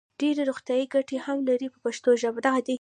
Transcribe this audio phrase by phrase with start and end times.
[0.21, 2.41] ډېرې روغتیايي ګټې هم لري په پښتو ژبه.